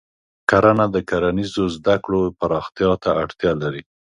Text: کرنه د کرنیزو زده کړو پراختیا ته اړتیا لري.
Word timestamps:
کرنه 0.49 0.85
د 0.93 0.97
کرنیزو 1.09 1.63
زده 1.75 1.95
کړو 2.03 2.21
پراختیا 2.39 2.91
ته 3.03 3.09
اړتیا 3.21 3.51
لري. 3.61 3.83